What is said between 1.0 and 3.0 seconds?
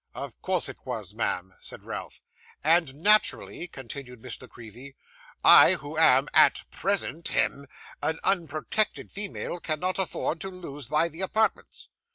ma'am,' said Ralph. 'And